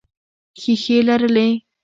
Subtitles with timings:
[0.61, 1.49] ښیښې لرلې.